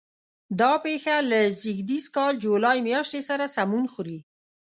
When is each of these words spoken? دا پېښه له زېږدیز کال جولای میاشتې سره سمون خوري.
دا 0.59 0.71
پېښه 0.85 1.15
له 1.31 1.39
زېږدیز 1.61 2.05
کال 2.15 2.33
جولای 2.43 2.77
میاشتې 2.87 3.21
سره 3.29 3.45
سمون 3.55 3.85
خوري. 3.93 4.19